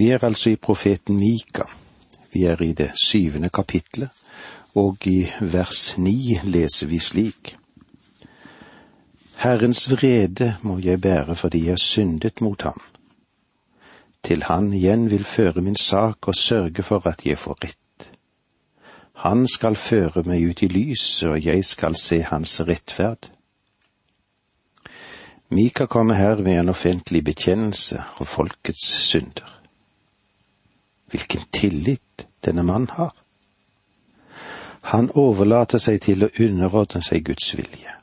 Vi 0.00 0.06
er 0.10 0.22
altså 0.24 0.50
i 0.50 0.56
profeten 0.56 1.16
Mika. 1.16 1.62
Vi 2.32 2.44
er 2.44 2.62
i 2.62 2.72
det 2.72 2.90
syvende 3.04 3.50
kapitlet, 3.52 4.08
og 4.74 4.96
i 5.04 5.26
vers 5.40 5.98
ni 5.98 6.38
leser 6.44 6.86
vi 6.88 6.98
slik. 6.98 7.56
Herrens 9.36 9.90
vrede 9.90 10.56
må 10.62 10.78
jeg 10.78 11.00
bære 11.00 11.36
fordi 11.36 11.66
jeg 11.66 11.78
syndet 11.78 12.40
mot 12.40 12.62
ham. 12.62 12.80
Til 14.24 14.42
han 14.42 14.72
igjen 14.72 15.10
vil 15.10 15.24
føre 15.24 15.60
min 15.60 15.76
sak 15.76 16.28
og 16.28 16.34
sørge 16.34 16.82
for 16.82 17.06
at 17.06 17.26
jeg 17.26 17.38
får 17.38 17.60
rett. 17.64 18.10
Han 19.20 19.48
skal 19.48 19.76
føre 19.76 20.24
meg 20.24 20.48
ut 20.48 20.62
i 20.62 20.72
lyset, 20.72 21.28
og 21.28 21.44
jeg 21.44 21.64
skal 21.64 21.96
se 21.96 22.22
hans 22.22 22.60
rettferd. 22.60 23.28
Mika 25.50 25.86
kommer 25.86 26.14
her 26.14 26.36
med 26.36 26.60
en 26.60 26.68
offentlig 26.68 27.24
bekjennelse 27.24 28.00
av 28.16 28.26
folkets 28.26 28.94
synder. 29.04 29.59
Hvilken 31.10 31.42
tillit 31.50 32.26
denne 32.44 32.62
mannen 32.62 32.90
har. 32.90 33.14
Han 34.82 35.10
overlater 35.14 35.78
seg 35.78 36.00
til 36.06 36.24
å 36.24 36.30
underordne 36.40 37.02
seg 37.04 37.26
Guds 37.26 37.52
vilje. 37.58 37.96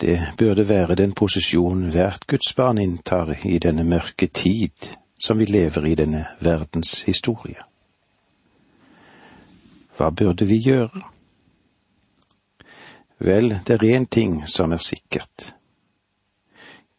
Det 0.00 0.18
burde 0.38 0.68
være 0.68 0.98
den 0.98 1.14
posisjonen 1.16 1.90
hvert 1.94 2.26
Guds 2.30 2.52
barn 2.56 2.78
inntar 2.78 3.32
i 3.46 3.58
denne 3.58 3.84
mørke 3.84 4.26
tid 4.26 4.90
som 5.18 5.38
vi 5.38 5.46
lever 5.48 5.86
i 5.86 5.94
denne 5.98 6.26
verdens 6.40 7.00
historie. 7.06 7.62
Hva 9.96 10.10
burde 10.10 10.46
vi 10.50 10.58
gjøre? 10.58 11.02
Vel, 13.24 13.60
det 13.66 13.78
er 13.78 13.86
én 13.96 14.06
ting 14.10 14.42
som 14.50 14.72
er 14.72 14.82
sikkert. 14.82 15.54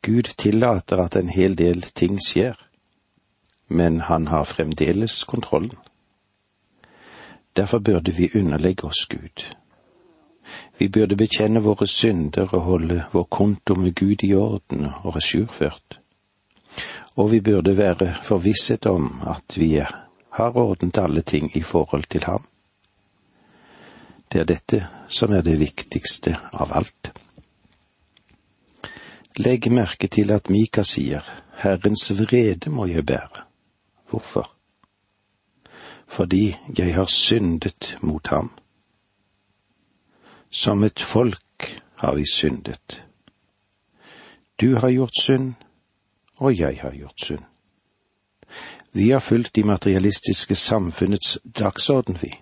Gud 0.01 0.31
tillater 0.37 1.01
at 1.03 1.15
en 1.19 1.29
hel 1.29 1.57
del 1.59 1.81
ting 1.93 2.17
skjer, 2.23 2.55
men 3.67 4.01
han 4.01 4.27
har 4.27 4.43
fremdeles 4.43 5.23
kontrollen. 5.23 5.77
Derfor 7.55 7.79
burde 7.79 8.11
vi 8.11 8.31
underlegge 8.35 8.87
oss 8.87 9.05
Gud. 9.09 9.45
Vi 10.77 10.89
burde 10.89 11.15
bekjenne 11.15 11.61
våre 11.63 11.87
synder 11.87 12.51
og 12.53 12.61
holde 12.61 13.03
vår 13.11 13.23
konto 13.23 13.75
med 13.75 13.95
Gud 13.95 14.23
i 14.23 14.33
orden 14.35 14.89
og 15.03 15.15
ajourført. 15.15 15.99
Og 17.15 17.31
vi 17.31 17.41
burde 17.41 17.77
være 17.77 18.13
forvisset 18.23 18.85
om 18.85 19.21
at 19.27 19.57
vi 19.57 19.79
har 20.29 20.57
ordnet 20.57 20.97
alle 20.97 21.21
ting 21.21 21.57
i 21.57 21.61
forhold 21.61 22.03
til 22.09 22.23
ham. 22.23 22.43
Det 24.31 24.41
er 24.41 24.49
dette 24.49 24.87
som 25.07 25.31
er 25.31 25.41
det 25.41 25.59
viktigste 25.59 26.35
av 26.53 26.73
alt. 26.75 27.13
Legg 29.39 29.71
merke 29.71 30.07
til 30.07 30.31
at 30.31 30.49
Mika 30.49 30.83
sier 30.83 31.23
Herrens 31.63 32.09
vrede 32.19 32.69
må 32.69 32.85
jeg 32.91 33.05
bære. 33.05 33.44
Hvorfor? 34.15 34.51
Fordi 36.07 36.55
jeg 36.77 36.95
har 36.95 37.05
syndet 37.05 37.97
mot 38.01 38.27
ham. 38.27 38.51
Som 40.49 40.83
et 40.83 40.99
folk 40.99 41.81
har 41.95 42.15
vi 42.15 42.25
syndet. 42.33 43.05
Du 44.61 44.75
har 44.75 44.89
gjort 44.89 45.17
synd, 45.21 45.53
og 46.37 46.59
jeg 46.59 46.79
har 46.81 46.91
gjort 46.91 47.21
synd. 47.23 47.43
Vi 48.93 49.09
har 49.09 49.19
fulgt 49.19 49.55
de 49.55 49.63
materialistiske 49.63 50.55
samfunnets 50.55 51.39
dagsorden, 51.59 52.17
vi, 52.21 52.39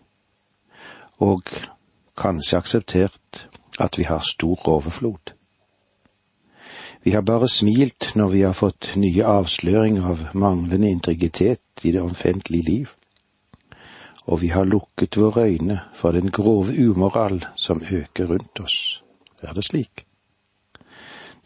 og 1.17 1.41
kanskje 2.17 2.57
akseptert 2.57 3.49
at 3.79 3.97
vi 3.97 4.03
har 4.03 4.21
stor 4.33 4.67
overflod. 4.67 5.33
Vi 7.03 7.11
har 7.11 7.21
bare 7.21 7.49
smilt 7.49 8.16
når 8.16 8.29
vi 8.29 8.41
har 8.41 8.53
fått 8.53 8.94
nye 8.95 9.25
avsløringer 9.25 10.05
av 10.07 10.21
manglende 10.33 10.88
integritet 10.88 11.62
i 11.83 11.91
det 11.91 12.02
omfentlige 12.02 12.63
liv, 12.63 12.89
og 14.25 14.41
vi 14.41 14.47
har 14.47 14.63
lukket 14.63 15.17
våre 15.17 15.47
øyne 15.49 15.79
for 15.93 16.11
den 16.11 16.31
grove 16.31 16.89
umoral 16.89 17.45
som 17.55 17.83
øker 17.91 18.25
rundt 18.25 18.59
oss. 18.59 19.03
Er 19.41 19.53
det 19.53 19.66
slik? 19.66 20.06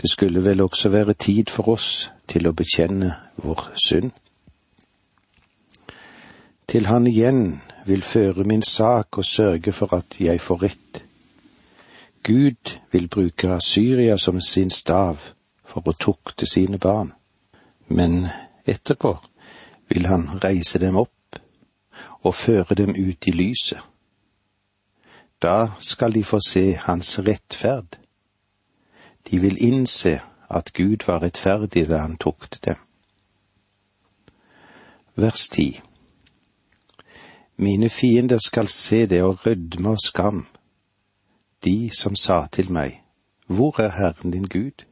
Det 0.01 0.09
skulle 0.09 0.43
vel 0.43 0.61
også 0.61 0.89
være 0.89 1.13
tid 1.13 1.45
for 1.49 1.67
oss 1.67 2.11
til 2.27 2.47
å 2.47 2.53
bekjenne 2.53 3.15
vår 3.41 3.71
synd. 3.88 4.11
Til 6.67 6.85
han 6.85 7.07
igjen 7.07 7.61
vil 7.85 8.03
føre 8.03 8.44
min 8.44 8.61
sak 8.61 9.17
og 9.17 9.25
sørge 9.25 9.71
for 9.71 9.94
at 9.95 10.19
jeg 10.19 10.41
får 10.41 10.63
rett. 10.63 11.03
Gud 12.23 12.77
vil 12.91 13.07
bruke 13.07 13.59
Syria 13.63 14.17
som 14.17 14.41
sin 14.41 14.69
stav 14.69 15.17
for 15.65 15.88
å 15.88 15.95
tukte 15.95 16.45
sine 16.45 16.77
barn, 16.77 17.13
men 17.88 18.27
etterpå 18.65 19.15
vil 19.89 20.05
han 20.05 20.43
reise 20.43 20.79
dem 20.79 20.95
opp 20.95 21.39
og 22.21 22.35
føre 22.35 22.75
dem 22.75 22.89
ut 22.89 23.27
i 23.27 23.31
lyset. 23.31 23.79
Da 25.41 25.71
skal 25.79 26.13
de 26.13 26.23
få 26.23 26.39
se 26.47 26.73
hans 26.73 27.19
rettferd. 27.19 27.99
De 29.31 29.39
vil 29.39 29.57
innse 29.63 30.19
at 30.49 30.73
Gud 30.73 31.05
var 31.07 31.23
rettferdig 31.23 31.89
da 31.89 31.97
han 31.97 32.17
tuktet 32.17 32.65
dem. 32.65 32.75
Vers 35.15 35.49
10 35.49 35.81
Mine 37.57 37.89
fiender 37.89 38.37
skal 38.37 38.67
se 38.67 39.05
det 39.05 39.23
og 39.23 39.45
rødme 39.45 39.89
av 39.89 39.97
skam, 40.05 40.45
de 41.65 41.89
som 41.99 42.15
sa 42.15 42.45
til 42.51 42.71
meg, 42.71 43.01
Hvor 43.47 43.79
er 43.81 43.89
Herren 43.89 44.31
din 44.31 44.43
Gud? 44.43 44.85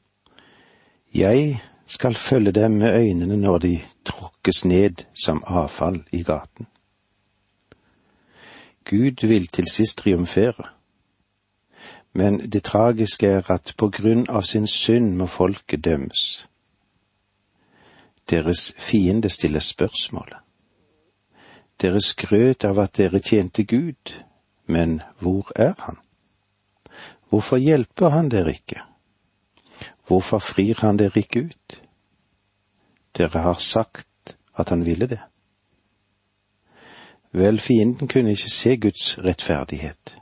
Jeg 1.14 1.62
skal 1.86 2.16
følge 2.16 2.52
dem 2.52 2.72
med 2.72 2.94
øynene 3.00 3.38
når 3.38 3.58
de 3.58 3.82
tråkkes 4.06 4.66
ned 4.66 5.06
som 5.26 5.44
avfall 5.48 6.04
i 6.12 6.24
gaten. 6.24 6.68
Gud 8.86 9.28
vil 9.28 9.48
til 9.48 9.68
sist 9.72 9.98
triumfere. 9.98 10.70
Men 12.14 12.52
det 12.52 12.64
tragiske 12.64 13.28
er 13.28 13.52
at 13.52 13.74
på 13.78 13.90
grunn 13.90 14.26
av 14.30 14.42
sin 14.42 14.68
synd 14.68 15.16
må 15.16 15.26
folket 15.26 15.84
dømmes. 15.84 16.48
Deres 18.30 18.74
fiende 18.78 19.30
stiller 19.30 19.60
spørsmålet. 19.60 20.38
Dere 21.82 22.02
skrøt 22.02 22.64
av 22.64 22.80
at 22.80 22.98
dere 22.98 23.20
tjente 23.20 23.64
Gud, 23.64 24.16
men 24.66 25.02
hvor 25.20 25.52
er 25.56 25.74
Han? 25.80 25.98
Hvorfor 27.30 27.58
hjelper 27.58 28.10
Han 28.10 28.30
dere 28.32 28.54
ikke? 28.54 28.82
Hvorfor 30.08 30.40
frir 30.40 30.76
Han 30.82 31.00
dere 31.00 31.20
ikke 31.20 31.40
ut? 31.40 31.82
Dere 33.18 33.40
har 33.40 33.58
sagt 33.60 34.38
at 34.56 34.70
Han 34.70 34.86
ville 34.86 35.08
det. 35.08 35.20
Vel, 37.32 37.60
fienden 37.60 38.08
kunne 38.08 38.32
ikke 38.32 38.50
se 38.50 38.78
Guds 38.78 39.18
rettferdighet. 39.20 40.18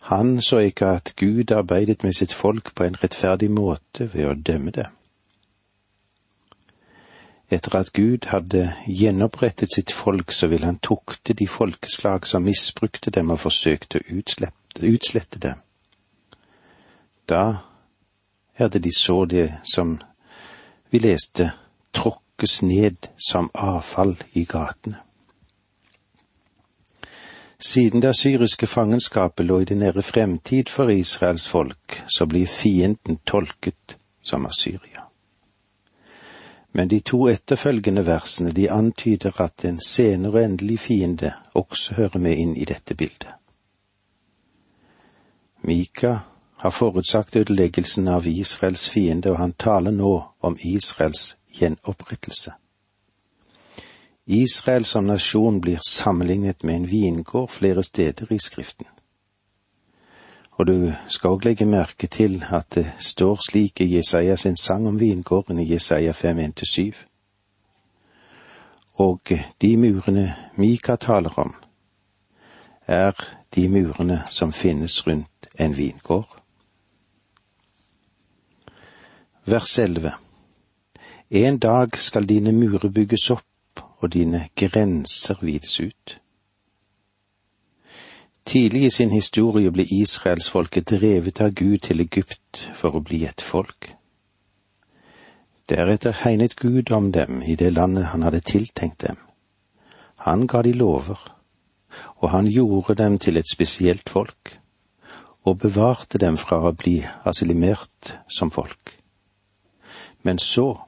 Han 0.00 0.40
så 0.40 0.58
ikke 0.58 0.86
at 0.86 1.12
Gud 1.16 1.52
arbeidet 1.52 2.04
med 2.04 2.12
sitt 2.12 2.32
folk 2.32 2.74
på 2.74 2.84
en 2.84 3.04
rettferdig 3.04 3.50
måte 3.50 4.10
ved 4.14 4.26
å 4.26 4.34
dømme 4.34 4.70
det 4.70 4.86
etter 7.52 7.76
at 7.76 7.92
Gud 7.92 8.26
hadde 8.32 8.72
gjenopprettet 8.86 9.74
sitt 9.74 9.92
folk, 9.92 10.32
så 10.32 10.48
ville 10.48 10.66
han 10.66 10.78
tukte 10.78 11.34
de 11.36 11.48
folkeslag 11.48 12.26
som 12.26 12.46
misbrukte 12.46 13.10
dem 13.10 13.30
og 13.30 13.42
forsøkte 13.42 14.00
å 14.00 14.88
utslette 14.88 15.42
dem. 15.42 15.60
Da 17.28 17.44
er 18.64 18.68
det 18.68 18.84
de 18.84 18.92
så 18.96 19.24
det 19.24 19.48
som 19.74 19.98
vi 20.90 20.98
leste, 20.98 21.50
tråkkes 21.92 22.62
ned 22.62 23.08
som 23.16 23.50
avfall 23.54 24.16
i 24.32 24.44
gatene. 24.44 25.00
Siden 27.62 28.02
det 28.02 28.16
syriske 28.18 28.66
fangenskapet 28.66 29.46
lå 29.46 29.60
i 29.60 29.64
det 29.64 29.76
nære 29.78 30.02
fremtid 30.02 30.68
for 30.68 30.90
Israels 30.90 31.48
folk, 31.48 32.02
så 32.10 32.26
blir 32.26 32.46
fienden 32.46 33.20
tolket 33.26 33.98
som 34.22 34.46
Assyria. 34.46 35.02
men 36.72 36.88
de 36.88 37.00
to 37.00 37.26
etterfølgende 37.28 38.06
versene 38.06 38.52
de 38.56 38.70
antyder 38.70 39.40
at 39.40 39.64
en 39.64 39.80
senere 39.86 40.44
endelig 40.44 40.78
fiende 40.80 41.32
også 41.54 41.94
hører 41.94 42.18
med 42.18 42.36
inn 42.36 42.54
i 42.56 42.64
dette 42.64 42.94
bildet. 42.94 43.28
Mika 45.62 46.16
har 46.62 46.70
forutsagt 46.70 47.36
ødeleggelsen 47.36 48.08
av 48.08 48.26
Israels 48.26 48.90
fiende, 48.90 49.30
og 49.30 49.38
han 49.38 49.52
taler 49.52 49.90
nå 49.90 50.22
om 50.40 50.56
Israels 50.62 51.36
gjenopprettelse. 51.58 52.52
Israel 54.26 54.84
som 54.84 55.04
nasjon 55.04 55.60
blir 55.60 55.78
sammenlignet 55.82 56.62
med 56.64 56.74
en 56.74 56.90
vingård 56.90 57.50
flere 57.50 57.82
steder 57.82 58.32
i 58.32 58.38
Skriften. 58.38 58.86
Og 60.52 60.66
du 60.66 60.92
skal 61.08 61.34
òg 61.34 61.48
legge 61.48 61.66
merke 61.66 62.06
til 62.06 62.44
at 62.50 62.70
det 62.74 62.86
står 62.98 63.40
slik 63.48 63.80
i 63.80 63.96
Jesaja 63.96 64.36
sin 64.36 64.56
sang 64.56 64.86
om 64.86 65.00
vingården 65.00 65.58
i 65.58 65.66
Jesaja 65.72 66.12
5.1-7. 66.12 66.92
Og 69.02 69.20
de 69.62 69.76
murene 69.76 70.34
Mika 70.56 70.96
taler 70.96 71.38
om, 71.38 71.54
er 72.86 73.18
de 73.54 73.68
murene 73.68 74.22
som 74.30 74.52
finnes 74.52 75.06
rundt 75.06 75.50
en 75.58 75.76
vingård. 75.76 76.41
Vers 79.44 79.78
11. 79.78 80.12
En 81.30 81.58
dag 81.58 81.96
skal 81.98 82.28
dine 82.28 82.52
murer 82.52 82.92
bygges 82.94 83.24
opp 83.34 83.82
og 83.98 84.12
dine 84.14 84.44
grenser 84.54 85.40
vides 85.42 85.80
ut. 85.80 86.20
Tidlig 88.46 88.84
i 88.86 88.90
sin 88.90 89.10
historie 89.10 89.72
ble 89.74 89.82
israelsfolket 89.82 90.86
drevet 90.94 91.42
av 91.42 91.56
Gud 91.58 91.82
til 91.88 92.04
Egypt 92.06 92.62
for 92.78 92.94
å 92.94 93.02
bli 93.02 93.24
et 93.26 93.42
folk. 93.42 93.90
Deretter 95.66 96.22
hegnet 96.22 96.54
Gud 96.54 96.94
om 96.94 97.10
dem 97.10 97.42
i 97.42 97.58
det 97.58 97.74
landet 97.74 98.12
han 98.14 98.22
hadde 98.22 98.46
tiltenkt 98.46 99.02
dem. 99.02 99.18
Han 100.22 100.46
ga 100.46 100.62
de 100.62 100.78
lover, 100.78 101.18
og 102.22 102.30
han 102.30 102.46
gjorde 102.46 102.94
dem 103.02 103.18
til 103.18 103.42
et 103.42 103.50
spesielt 103.50 104.06
folk, 104.06 104.58
og 105.42 105.58
bevarte 105.66 106.22
dem 106.22 106.38
fra 106.38 106.62
å 106.62 106.76
bli 106.78 107.00
assimilert 107.26 108.18
som 108.30 108.54
folk. 108.54 109.01
Men 110.22 110.38
så, 110.38 110.80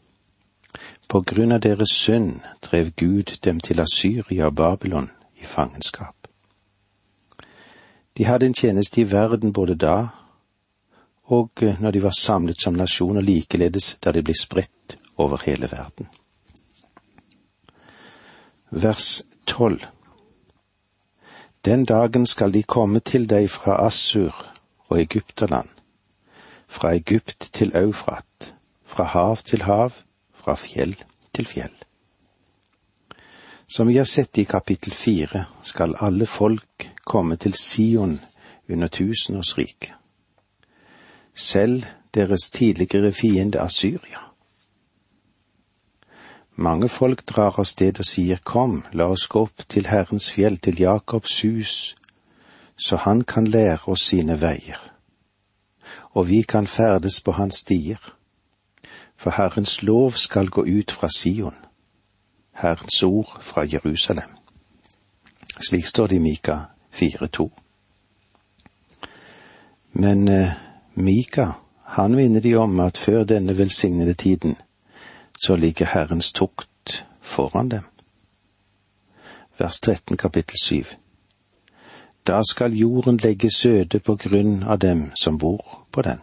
på 1.09 1.21
grunn 1.21 1.53
av 1.53 1.61
deres 1.61 1.95
synd, 1.95 2.41
drev 2.63 2.91
Gud 2.97 3.37
dem 3.45 3.61
til 3.61 3.81
Asyria 3.81 4.47
og 4.47 4.55
Babylon 4.55 5.11
i 5.41 5.45
fangenskap. 5.45 6.29
De 8.17 8.25
hadde 8.25 8.47
en 8.47 8.55
tjeneste 8.55 9.01
i 9.01 9.11
verden 9.11 9.53
både 9.53 9.75
da 9.75 9.97
og 11.25 11.51
eh, 11.63 11.81
når 11.81 11.91
de 11.91 12.03
var 12.03 12.13
samlet 12.19 12.63
som 12.63 12.75
nasjon, 12.75 13.17
og 13.17 13.23
likeledes 13.23 13.97
da 14.05 14.13
de 14.13 14.23
ble 14.23 14.35
spredt 14.37 14.97
over 15.17 15.43
hele 15.47 15.71
verden. 15.71 16.09
Vers 18.71 19.23
tolv 19.47 19.81
Den 21.65 21.85
dagen 21.85 22.27
skal 22.27 22.53
de 22.53 22.63
komme 22.63 23.01
til 23.01 23.29
deg 23.31 23.49
fra 23.51 23.87
Assur 23.87 24.35
og 24.89 25.01
Egypterland, 25.01 25.69
fra 26.69 26.93
Egypt 26.95 27.49
til 27.53 27.73
Eufrat, 27.77 28.54
fra 28.95 29.05
hav 29.05 29.37
til 29.37 29.63
hav, 29.63 29.91
fra 30.35 30.55
fjell 30.55 30.95
til 31.35 31.47
fjell. 31.47 31.75
Som 33.67 33.89
vi 33.89 33.97
har 33.97 34.07
sett 34.07 34.39
i 34.39 34.45
kapittel 34.45 34.93
fire, 34.93 35.45
skal 35.63 35.97
alle 35.99 36.27
folk 36.27 36.91
komme 37.05 37.37
til 37.37 37.55
Sion 37.59 38.21
under 38.71 38.89
tusenårsriket. 38.89 39.91
Selv 41.35 41.83
deres 42.15 42.51
tidligere 42.51 43.13
fiende 43.13 43.61
Asyria. 43.61 44.23
Mange 46.57 46.89
folk 46.89 47.27
drar 47.27 47.59
av 47.59 47.67
sted 47.67 47.99
og 47.99 48.07
sier 48.07 48.39
Kom, 48.47 48.85
la 48.93 49.09
oss 49.11 49.27
gå 49.27 49.43
opp 49.49 49.67
til 49.69 49.91
Herrens 49.91 50.31
fjell, 50.31 50.61
til 50.63 50.79
Jakobs 50.81 51.41
hus, 51.43 51.95
så 52.77 52.97
han 52.97 53.25
kan 53.25 53.47
lære 53.47 53.91
oss 53.91 54.07
sine 54.13 54.39
veier, 54.41 54.79
og 56.15 56.29
vi 56.29 56.43
kan 56.43 56.67
ferdes 56.67 57.19
på 57.21 57.35
hans 57.35 57.65
stier, 57.67 58.14
for 59.17 59.31
Herrens 59.31 59.83
lov 59.83 60.11
skal 60.11 60.49
gå 60.49 60.65
ut 60.67 60.91
fra 60.91 61.09
Sion, 61.09 61.55
Herrens 62.53 63.03
ord 63.03 63.39
fra 63.41 63.65
Jerusalem. 63.73 64.31
Slik 65.69 65.87
står 65.87 66.07
det 66.07 66.17
i 66.17 66.19
Mika 66.19 66.59
4,2. 66.93 67.51
Men 69.93 70.29
eh, 70.29 70.51
Mika, 70.95 71.53
han 71.83 72.15
minner 72.15 72.41
de 72.41 72.55
om 72.57 72.81
at 72.81 72.99
før 72.99 73.25
denne 73.25 73.59
velsignede 73.59 74.15
tiden, 74.15 74.57
så 75.45 75.57
ligger 75.57 75.87
Herrens 75.87 76.33
tukt 76.33 77.05
foran 77.21 77.69
dem. 77.69 77.83
Vers 79.59 79.81
13 79.81 80.17
kapittel 80.17 80.59
7. 80.65 80.85
Da 82.27 82.43
skal 82.51 82.73
jorden 82.73 83.17
legge 83.17 83.51
søde 83.51 83.99
på 84.01 84.17
grunn 84.17 84.63
av 84.63 84.79
dem 84.79 85.13
som 85.15 85.39
bor 85.39 85.87
på 85.93 86.03
den, 86.03 86.19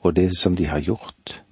og 0.00 0.16
det 0.16 0.38
som 0.38 0.56
de 0.56 0.66
har 0.66 0.78
gjort. 0.78 1.43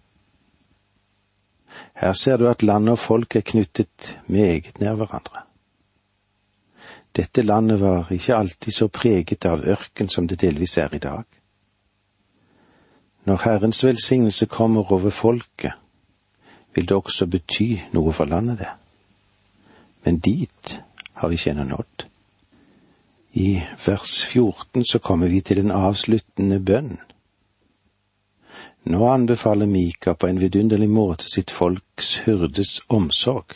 Her 2.03 2.13
ser 2.19 2.37
du 2.37 2.49
at 2.51 2.63
land 2.67 2.89
og 2.91 2.99
folk 2.99 3.37
er 3.37 3.45
knyttet 3.47 4.19
meget 4.27 4.81
nær 4.81 4.97
hverandre. 4.99 5.45
Dette 7.17 7.43
landet 7.43 7.79
var 7.81 8.09
ikke 8.11 8.35
alltid 8.35 8.75
så 8.75 8.89
preget 8.89 9.47
av 9.47 9.63
ørken 9.63 10.09
som 10.11 10.27
det 10.27 10.41
delvis 10.43 10.75
er 10.83 10.95
i 10.95 10.99
dag. 10.99 11.23
Når 13.25 13.43
Herrens 13.45 13.85
velsignelse 13.85 14.47
kommer 14.47 14.93
over 14.93 15.11
folket, 15.11 15.79
vil 16.75 16.89
det 16.89 16.97
også 16.97 17.29
bety 17.31 17.77
noe 17.93 18.13
for 18.13 18.27
landet, 18.27 18.59
det. 18.59 18.73
Men 20.05 20.19
dit 20.19 20.81
har 21.15 21.29
vi 21.29 21.39
ikke 21.39 21.55
ennå 21.55 21.69
nådd. 21.71 22.07
I 23.33 23.63
vers 23.87 24.25
14 24.27 24.85
så 24.85 24.99
kommer 24.99 25.31
vi 25.31 25.41
til 25.41 25.63
en 25.63 25.71
avsluttende 25.71 26.59
bønn. 26.59 26.97
Nå 28.85 29.09
anbefaler 29.09 29.67
Mika 29.67 30.15
på 30.15 30.27
en 30.27 30.41
vidunderlig 30.41 30.89
måte 30.91 31.31
sitt 31.31 31.51
folks 31.51 32.17
hyrdes 32.27 32.81
omsorg. 32.89 33.55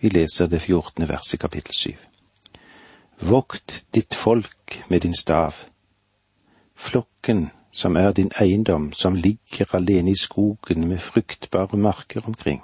Vi 0.00 0.10
leser 0.12 0.50
det 0.52 0.60
fjortende 0.62 1.08
verset 1.08 1.38
i 1.38 1.42
kapittel 1.42 1.74
syv. 1.74 2.02
Vokt 3.24 3.84
ditt 3.94 4.14
folk 4.14 4.82
med 4.88 5.00
din 5.02 5.16
stav, 5.16 5.54
flokken 6.76 7.48
som 7.72 7.96
er 7.96 8.12
din 8.12 8.30
eiendom, 8.40 8.92
som 8.92 9.16
ligger 9.16 9.74
alene 9.74 10.10
i 10.10 10.20
skogen 10.20 10.88
med 10.88 11.00
fruktbare 11.00 11.76
marker 11.76 12.26
omkring. 12.26 12.60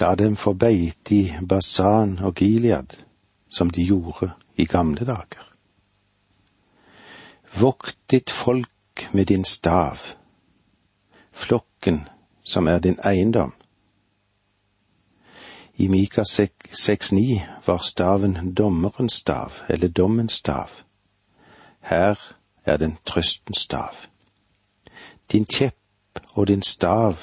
La 0.00 0.14
dem 0.14 0.36
få 0.36 0.52
beite 0.52 1.14
i 1.14 1.32
Basan 1.48 2.18
og 2.18 2.34
Gilead, 2.34 2.98
som 3.48 3.70
de 3.70 3.84
gjorde 3.84 4.32
i 4.56 4.64
gamle 4.64 5.06
dager. 5.06 5.48
Vokt 7.60 7.98
ditt 8.10 8.30
folk 8.30 8.68
med 9.12 9.26
din 9.26 9.44
stav, 9.44 9.96
flokken 11.32 12.08
som 12.42 12.66
er 12.66 12.78
din 12.78 12.98
eiendom, 13.04 13.54
i 15.76 15.88
Mika 15.88 16.22
6,9 16.22 17.40
var 17.66 17.78
staven 17.78 18.54
dommerens 18.54 19.12
stav, 19.12 19.52
eller 19.68 19.88
dommens 19.88 20.32
stav. 20.32 20.68
Her 21.80 22.34
er 22.64 22.76
den 22.76 22.98
trøstens 23.06 23.58
stav. 23.58 23.94
Din 25.32 25.44
kjepp 25.44 26.20
og 26.32 26.48
din 26.48 26.62
stav, 26.62 27.16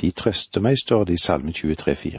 de 0.00 0.10
trøster 0.10 0.60
meg, 0.60 0.78
står 0.78 1.04
det 1.04 1.14
i 1.14 1.22
Salme 1.22 1.52
23,4. 1.56 2.18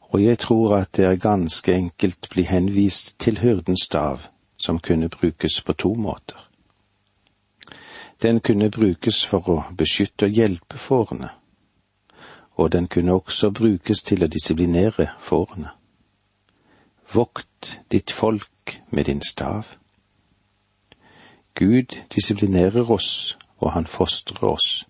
Og 0.00 0.24
jeg 0.24 0.38
tror 0.38 0.76
at 0.76 0.96
det 0.96 1.04
er 1.04 1.16
ganske 1.16 1.74
enkelt 1.74 2.28
bli 2.30 2.42
henvist 2.42 3.18
til 3.18 3.38
hyrdens 3.38 3.84
stav, 3.84 4.20
som 4.56 4.78
kunne 4.78 5.08
brukes 5.08 5.62
på 5.62 5.72
to 5.72 5.94
måter. 5.94 6.47
Den 8.22 8.40
kunne 8.40 8.70
brukes 8.70 9.24
for 9.26 9.50
å 9.50 9.58
beskytte 9.78 10.26
og 10.26 10.40
hjelpe 10.40 10.78
fårene 10.78 11.30
og 12.58 12.72
den 12.72 12.88
kunne 12.88 13.12
også 13.12 13.50
brukes 13.50 14.02
til 14.02 14.24
å 14.24 14.28
disiplinere 14.28 15.12
fårene. 15.22 15.70
Vokt 17.14 17.78
ditt 17.92 18.10
folk 18.10 18.80
med 18.90 19.06
din 19.06 19.22
stav. 19.22 19.76
Gud 21.54 21.94
disiplinerer 22.14 22.90
oss, 22.90 23.38
og 23.58 23.72
han 23.72 23.86
fostrer 23.86 24.44
oss. 24.44 24.84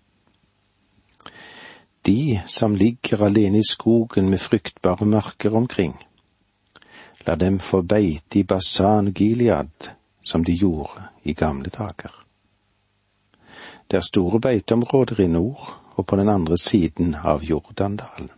De 2.05 2.41
som 2.45 2.75
ligger 2.75 3.21
alene 3.25 3.61
i 3.61 3.69
skogen 3.69 4.29
med 4.29 4.41
fruktbare 4.41 5.05
marker 5.05 5.53
omkring, 5.55 5.93
la 7.27 7.35
dem 7.35 7.59
få 7.59 7.81
beite 7.81 8.39
i 8.39 8.43
Basan 8.43 9.13
Gilead, 9.13 9.93
som 10.23 10.43
de 10.43 10.57
gjorde 10.57 11.05
i 11.23 11.33
gamle 11.33 11.69
dager. 11.69 12.28
Det 13.91 13.97
er 13.97 14.01
store 14.01 14.39
beiteområder 14.39 15.19
i 15.23 15.27
nord, 15.27 15.79
og 15.95 16.05
på 16.05 16.15
den 16.15 16.29
andre 16.29 16.57
siden 16.57 17.15
av 17.15 17.43
Jordandalen. 17.43 18.29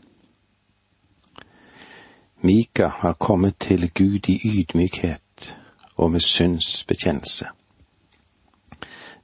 Mika 2.41 2.87
har 2.87 3.13
kommet 3.13 3.59
til 3.59 3.91
Gud 3.93 4.29
i 4.29 4.39
ydmykhet 4.45 5.57
og 5.95 6.11
med 6.11 6.19
syndsbekjennelse, 6.19 7.45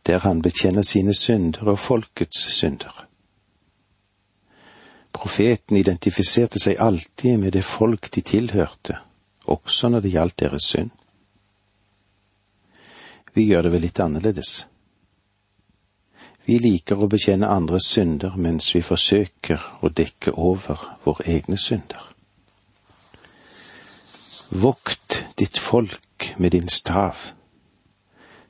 der 0.06 0.20
han 0.20 0.42
bekjenner 0.42 0.82
sine 0.82 1.14
synder 1.14 1.72
og 1.72 1.80
folkets 1.80 2.54
synder. 2.54 3.08
Profeten 5.14 5.78
identifiserte 5.78 6.60
seg 6.60 6.78
alltid 6.80 7.38
med 7.38 7.52
det 7.52 7.66
folk 7.66 8.12
de 8.16 8.22
tilhørte, 8.22 9.00
også 9.46 9.90
når 9.90 10.00
det 10.00 10.12
gjaldt 10.12 10.40
deres 10.40 10.64
synd. 10.64 10.90
Vi 13.34 13.48
gjør 13.50 13.62
det 13.62 13.72
vel 13.72 13.88
litt 13.88 14.00
annerledes. 14.00 14.68
Vi 16.48 16.56
liker 16.64 17.02
å 17.04 17.10
bekjenne 17.12 17.50
andres 17.52 17.90
synder 17.92 18.38
mens 18.40 18.70
vi 18.72 18.80
forsøker 18.80 19.64
å 19.84 19.90
dekke 19.92 20.32
over 20.40 20.80
våre 21.04 21.26
egne 21.28 21.58
synder. 21.60 22.06
Vokt 24.56 25.26
ditt 25.36 25.60
folk 25.60 26.30
med 26.40 26.54
din 26.56 26.70
stav, 26.72 27.34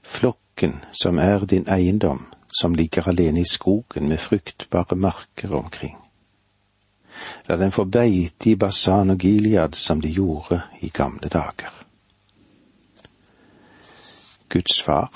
flokken 0.06 0.76
som 0.94 1.18
er 1.18 1.48
din 1.50 1.66
eiendom, 1.74 2.28
som 2.54 2.76
ligger 2.78 3.10
alene 3.10 3.42
i 3.42 3.50
skogen 3.50 4.06
med 4.12 4.22
fruktbare 4.22 4.96
marker 4.96 5.56
omkring. 5.58 5.98
La 7.50 7.58
den 7.58 7.74
få 7.74 7.88
beite 7.90 8.52
i 8.52 8.56
Basan 8.56 9.16
og 9.16 9.26
Gilead 9.26 9.74
som 9.74 10.02
de 10.02 10.12
gjorde 10.14 10.62
i 10.86 10.92
gamle 10.94 11.34
dager. 11.34 11.74
Guds 14.54 14.78
svar 14.84 15.10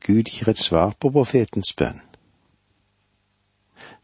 Gud 0.00 0.30
gir 0.32 0.48
et 0.48 0.58
svar 0.58 0.94
på 0.98 1.10
profetens 1.12 1.74
bønn. 1.76 2.00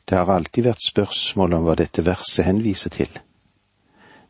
Det 0.07 0.19
har 0.19 0.31
alltid 0.31 0.69
vært 0.69 0.85
spørsmål 0.87 1.57
om 1.57 1.65
hva 1.67 1.75
dette 1.79 2.05
verset 2.07 2.47
henviser 2.47 2.93
til, 2.95 3.11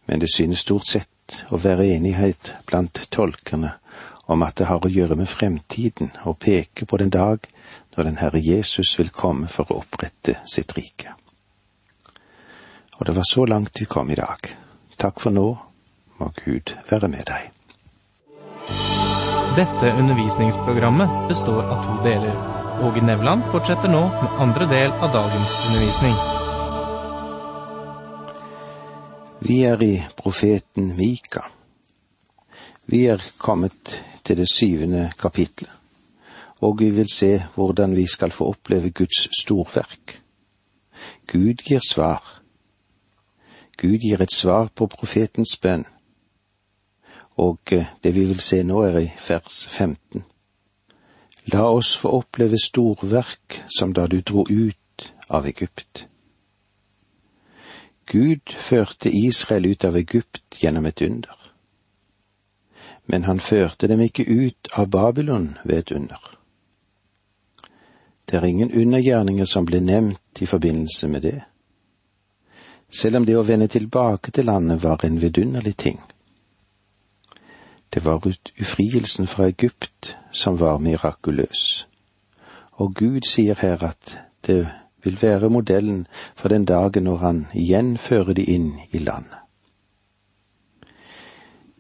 men 0.07 0.23
det 0.23 0.31
synes 0.33 0.63
stort 0.65 0.89
sett 0.89 1.43
å 1.51 1.59
være 1.61 1.89
enighet 1.97 2.55
blant 2.69 3.03
tolkerne 3.11 3.75
om 4.27 4.43
at 4.43 4.57
det 4.59 4.69
har 4.71 4.83
å 4.83 4.91
gjøre 4.91 5.19
med 5.19 5.29
fremtiden 5.31 6.13
og 6.25 6.39
peke 6.43 6.87
på 6.87 6.99
den 7.03 7.13
dag 7.15 7.45
når 7.97 8.09
den 8.09 8.19
Herre 8.23 8.43
Jesus 8.43 8.95
vil 8.99 9.13
komme 9.15 9.51
for 9.51 9.71
å 9.71 9.83
opprette 9.83 10.39
sitt 10.47 10.75
rike. 10.79 11.13
Og 12.97 13.07
det 13.07 13.17
var 13.17 13.29
så 13.29 13.45
langt 13.45 13.81
vi 13.81 13.91
kom 13.91 14.11
i 14.11 14.19
dag. 14.19 14.55
Takk 14.97 15.21
for 15.21 15.35
nå, 15.35 15.51
må 16.19 16.33
Gud 16.41 16.73
være 16.89 17.13
med 17.13 17.29
deg. 17.29 17.56
Dette 19.57 19.93
undervisningsprogrammet 19.93 21.29
består 21.29 21.63
av 21.63 21.85
to 21.85 22.03
deler. 22.05 22.35
Åge 22.85 23.01
Nevland 23.01 23.45
fortsetter 23.53 23.89
nå 23.89 24.03
med 24.09 24.35
andre 24.45 24.67
del 24.69 24.91
av 24.93 25.15
dagens 25.15 25.55
undervisning. 25.69 26.13
Vi 29.41 29.63
er 29.65 29.81
i 29.83 29.95
profeten 30.21 30.93
Mika. 30.99 31.47
Vi 32.85 33.07
er 33.09 33.25
kommet 33.41 33.97
til 34.29 34.43
det 34.43 34.51
syvende 34.53 35.09
kapitlet, 35.17 35.73
og 36.61 36.85
vi 36.85 36.93
vil 37.01 37.09
se 37.09 37.33
hvordan 37.57 37.97
vi 37.97 38.05
skal 38.13 38.37
få 38.37 38.53
oppleve 38.53 38.93
Guds 38.93 39.25
storverk. 39.41 40.19
Gud 41.33 41.65
gir 41.65 41.81
svar. 41.81 42.21
Gud 43.81 44.05
gir 44.05 44.21
et 44.21 44.37
svar 44.37 44.69
på 44.69 44.85
profetens 44.85 45.57
bønn 45.57 45.89
og 47.37 47.73
eh, 47.73 47.87
det 48.03 48.15
vi 48.15 48.25
vil 48.25 48.41
se 48.41 48.63
nå 48.65 48.83
er 48.87 48.99
i 49.01 49.07
vers 49.29 49.67
15. 49.69 50.25
La 51.53 51.69
oss 51.71 51.95
få 51.97 52.11
oppleve 52.19 52.59
storverk 52.59 53.63
som 53.79 53.93
da 53.95 54.07
du 54.07 54.21
dro 54.21 54.47
ut 54.49 55.13
av 55.29 55.47
Egypt. 55.47 56.07
Gud 58.07 58.51
førte 58.51 59.11
Israel 59.11 59.67
ut 59.67 59.85
av 59.85 59.97
Egypt 59.97 60.63
gjennom 60.63 60.87
et 60.87 61.03
under. 61.03 61.35
Men 63.07 63.25
han 63.25 63.41
førte 63.41 63.87
dem 63.87 64.01
ikke 64.01 64.27
ut 64.27 64.69
av 64.75 64.89
Babylon 64.91 65.57
ved 65.65 65.79
et 65.79 65.93
under. 65.93 66.19
Det 68.27 68.37
er 68.37 68.45
ingen 68.45 68.73
undergjerninger 68.73 69.47
som 69.47 69.67
ble 69.67 69.81
nevnt 69.81 70.43
i 70.43 70.47
forbindelse 70.47 71.09
med 71.09 71.23
det, 71.23 71.41
selv 72.91 73.17
om 73.17 73.27
det 73.27 73.37
å 73.39 73.45
vende 73.47 73.69
tilbake 73.71 74.31
til 74.35 74.47
landet 74.51 74.83
var 74.83 75.05
en 75.05 75.21
vidunderlig 75.23 75.77
ting. 75.77 76.01
Det 77.97 78.05
var 78.05 78.33
ufrielsen 78.61 79.27
fra 79.27 79.47
Egypt 79.49 80.17
som 80.31 80.61
var 80.61 80.79
mirakuløs. 80.79 81.87
Og 82.73 82.95
Gud 82.95 83.25
sier 83.25 83.57
her 83.57 83.85
at 83.85 84.19
det 84.47 84.69
vil 85.05 85.17
være 85.23 85.49
modellen 85.51 86.07
for 86.35 86.49
den 86.53 86.65
dagen 86.65 87.09
når 87.09 87.17
han 87.17 87.47
igjen 87.55 87.97
fører 87.97 88.37
de 88.37 88.45
inn 88.45 88.75
i 88.93 88.99
landet. 88.99 89.39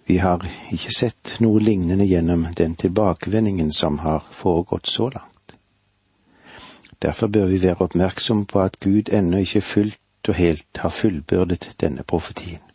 Vi 0.07 0.17
har 0.17 0.49
ikke 0.73 0.97
sett 0.97 1.37
noe 1.45 1.61
lignende 1.61 2.09
gjennom 2.09 2.47
den 2.57 2.81
tilbakevendingen 2.81 3.73
som 3.73 3.99
har 3.99 4.25
foregått 4.31 4.89
så 4.89 5.11
langt. 5.13 5.57
Derfor 7.03 7.27
bør 7.27 7.47
vi 7.47 7.63
være 7.63 7.91
oppmerksomme 7.91 8.47
på 8.47 8.65
at 8.65 8.81
Gud 8.81 9.13
ennå 9.13 9.45
ikke 9.45 9.61
fullt 9.61 10.29
og 10.29 10.35
helt 10.35 10.81
har 10.81 10.89
fullbyrdet 10.89 11.75
denne 11.81 12.09
profetien. 12.09 12.66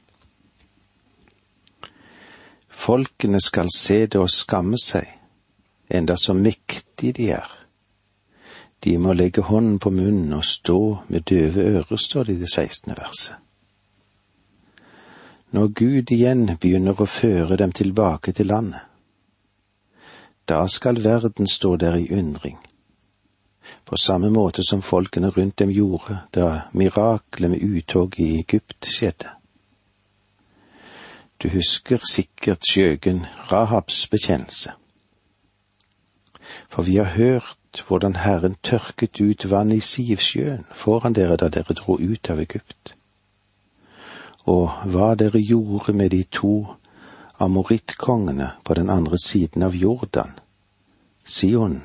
Folkene 2.81 3.38
skal 3.41 3.67
se 3.75 4.05
det 4.07 4.17
og 4.17 4.29
skamme 4.33 4.77
seg, 4.81 5.05
enda 5.93 6.15
så 6.17 6.33
mektige 6.33 7.13
de 7.13 7.27
er. 7.35 7.50
De 8.81 8.95
må 8.97 9.13
legge 9.13 9.43
hånden 9.45 9.77
på 9.79 9.91
munnen 9.93 10.33
og 10.33 10.45
stå 10.45 10.79
med 11.13 11.27
døve 11.29 11.61
ører, 11.61 11.97
står 11.97 12.23
det 12.23 12.33
i 12.33 12.39
det 12.39 12.50
sekstende 12.50 12.95
verset. 12.97 13.35
Når 15.51 15.67
Gud 15.77 16.13
igjen 16.15 16.47
begynner 16.55 16.97
å 16.97 17.05
føre 17.05 17.59
dem 17.59 17.73
tilbake 17.75 18.33
til 18.33 18.50
landet, 18.50 18.81
da 20.50 20.63
skal 20.67 21.03
verden 21.03 21.47
stå 21.47 21.75
der 21.77 22.00
i 22.00 22.07
undring, 22.17 22.57
på 23.85 24.00
samme 24.00 24.31
måte 24.33 24.65
som 24.65 24.81
folkene 24.81 25.29
rundt 25.29 25.59
dem 25.59 25.69
gjorde 25.69 26.17
da 26.33 26.47
miraklet 26.73 27.53
med 27.53 27.61
uttoget 27.61 28.19
i 28.25 28.31
Egypt 28.39 28.89
skjedde. 28.89 29.35
Du 31.41 31.50
husker 31.50 31.98
sikkert 32.05 32.67
skjøgen 32.69 33.25
Rahabs 33.51 34.07
bekjennelse. 34.07 34.71
For 36.69 36.81
vi 36.81 36.95
har 36.95 37.15
hørt 37.15 37.83
hvordan 37.88 38.15
Herren 38.15 38.55
tørket 38.63 39.21
ut 39.21 39.50
vann 39.50 39.71
i 39.71 39.79
Sivsjøen 39.79 40.67
foran 40.74 41.15
dere 41.17 41.39
da 41.41 41.48
dere 41.50 41.74
dro 41.74 41.95
ut 41.98 42.29
av 42.29 42.39
Egypt, 42.43 42.93
og 44.45 44.69
hva 44.93 45.15
dere 45.17 45.41
gjorde 45.41 45.95
med 45.98 46.12
de 46.13 46.24
to 46.24 46.75
amorittkongene 47.39 48.51
på 48.63 48.77
den 48.77 48.89
andre 48.89 49.17
siden 49.17 49.65
av 49.65 49.74
Jordan, 49.75 50.36
Sion 51.25 51.79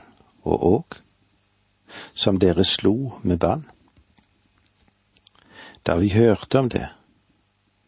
og 0.45 0.67
Åg, 0.73 0.99
som 2.13 2.37
dere 2.39 2.65
slo 2.65 3.15
med 3.23 3.39
bann. 3.39 3.65
Da 5.87 5.97
vi 5.97 6.13
hørte 6.13 6.59
om 6.59 6.69
det, 6.69 6.91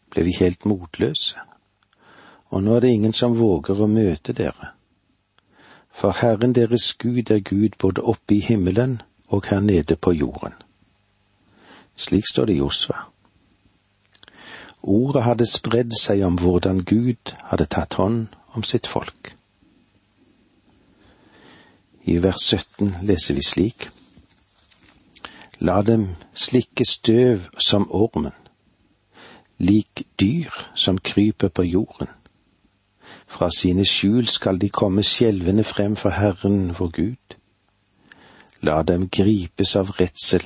ble 0.08 0.24
vi 0.24 0.38
helt 0.40 0.64
motløse 0.64 1.47
og 2.50 2.62
nå 2.62 2.76
er 2.76 2.80
det 2.80 2.94
ingen 2.96 3.12
som 3.12 3.36
våger 3.38 3.80
å 3.80 3.90
møte 3.90 4.32
dere. 4.32 4.72
For 5.92 6.14
Herren 6.20 6.54
deres 6.54 6.92
Gud 6.94 7.30
er 7.30 7.40
Gud 7.44 7.76
både 7.78 8.02
oppe 8.02 8.36
i 8.36 8.40
himmelen 8.40 9.00
og 9.28 9.46
her 9.50 9.60
nede 9.60 9.96
på 9.96 10.12
jorden. 10.12 10.54
Slik 11.96 12.28
står 12.30 12.46
det 12.46 12.54
i 12.54 12.62
Josva. 12.62 13.08
Ordet 14.82 15.24
hadde 15.26 15.46
spredd 15.46 15.92
seg 15.98 16.22
om 16.22 16.38
hvordan 16.38 16.84
Gud 16.86 17.34
hadde 17.50 17.66
tatt 17.66 17.98
hånd 17.98 18.28
om 18.54 18.62
sitt 18.62 18.86
folk. 18.86 19.34
I 22.08 22.16
vers 22.22 22.44
17 22.54 23.02
leser 23.02 23.34
vi 23.34 23.42
slik. 23.44 23.88
La 25.60 25.82
dem 25.82 26.14
slikke 26.32 26.86
støv 26.86 27.50
som 27.58 27.88
ormen, 27.90 28.32
lik 29.58 30.06
dyr 30.20 30.54
som 30.74 31.02
kryper 31.02 31.50
på 31.50 31.66
jorden. 31.66 32.08
Fra 33.28 33.50
sine 33.52 33.84
skjul 33.84 34.26
skal 34.26 34.58
de 34.58 34.70
komme 34.72 35.02
skjelvende 35.04 35.64
frem 35.64 35.96
for 35.96 36.10
Herren 36.16 36.72
vår 36.78 36.88
Gud. 36.96 37.36
La 38.64 38.82
dem 38.82 39.08
gripes 39.08 39.74
av 39.76 39.90
redsel 40.00 40.44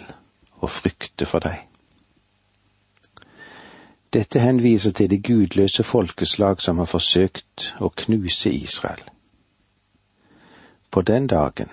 og 0.59 0.71
frykte 0.71 1.27
for 1.27 1.45
deg. 1.45 1.61
Dette 4.13 4.43
henviser 4.43 4.93
til 4.93 5.09
det 5.11 5.23
gudløse 5.25 5.87
folkeslag 5.87 6.61
som 6.61 6.83
har 6.83 6.91
forsøkt 6.91 7.71
å 7.81 7.89
knuse 8.03 8.51
Israel. 8.53 9.07
På 10.91 11.01
den 11.03 11.27
dagen, 11.27 11.71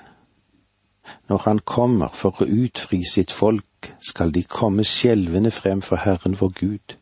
når 1.27 1.41
han 1.45 1.59
kommer 1.59 2.13
for 2.13 2.37
å 2.39 2.47
utfri 2.47 3.01
sitt 3.03 3.31
folk, 3.31 3.91
skal 3.99 4.31
de 4.31 4.43
komme 4.43 4.85
skjelvende 4.85 5.51
frem 5.51 5.81
for 5.81 5.99
Herren 6.05 6.37
vår 6.39 6.53
Gud. 6.61 6.95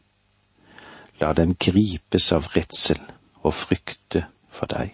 La 1.20 1.34
dem 1.34 1.54
gripes 1.60 2.32
av 2.32 2.50
redsel 2.56 3.04
og 3.48 3.56
frykte 3.56 4.26
for 4.52 4.70
deg. 4.72 4.92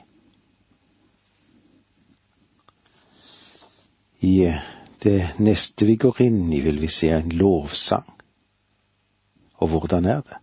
I 4.24 4.54
det 5.04 5.34
neste 5.44 5.88
vi 5.90 5.98
går 6.00 6.22
inn 6.24 6.46
i, 6.54 6.62
vil 6.64 6.80
vi 6.80 6.88
se 6.88 7.10
en 7.12 7.34
lovsang. 7.34 8.08
Og 9.60 9.74
hvordan 9.74 10.06
er 10.06 10.22
det? 10.22 10.40